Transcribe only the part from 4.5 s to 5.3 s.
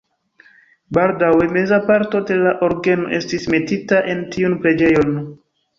preĝejon.